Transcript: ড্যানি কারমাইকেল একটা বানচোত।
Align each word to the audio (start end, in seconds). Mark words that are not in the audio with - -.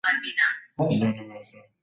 ড্যানি 0.03 0.29
কারমাইকেল 0.37 1.03
একটা 1.03 1.23
বানচোত। 1.29 1.65